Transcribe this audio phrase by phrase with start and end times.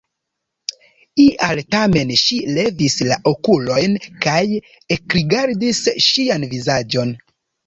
[1.25, 4.41] Ial tamen ŝi levis la okulojn kaj
[4.97, 7.15] ekrigardis ŝian vizaĝon.